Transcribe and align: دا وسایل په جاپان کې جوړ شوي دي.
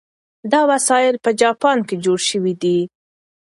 دا 0.51 0.61
وسایل 0.71 1.15
په 1.25 1.29
جاپان 1.41 1.77
کې 1.87 1.95
جوړ 2.05 2.19
شوي 2.29 2.53
دي. 2.63 2.79